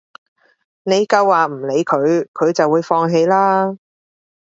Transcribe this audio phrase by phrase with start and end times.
[0.81, 3.77] 你夠話唔理佢，佢就會放棄啦